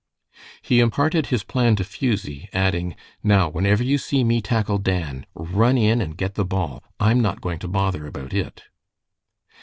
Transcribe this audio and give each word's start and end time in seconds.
He 0.63 0.79
imparted 0.79 1.27
his 1.27 1.43
plan 1.43 1.75
to 1.75 1.83
Fusie, 1.83 2.49
adding, 2.53 2.95
"Now, 3.21 3.47
whenever 3.49 3.83
you 3.83 3.99
see 3.99 4.23
me 4.23 4.41
tackle 4.41 4.79
Dan, 4.79 5.27
run 5.35 5.77
in 5.77 6.01
and 6.01 6.17
get 6.17 6.33
the 6.33 6.43
ball. 6.43 6.83
I'm 6.99 7.21
not 7.21 7.39
going 7.39 7.59
to 7.59 7.67
bother 7.67 8.07
about 8.07 8.33
it." 8.33 8.63